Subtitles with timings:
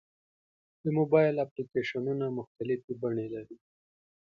[0.83, 3.57] د موبایل اپلیکیشنونه مختلفې بڼې لري.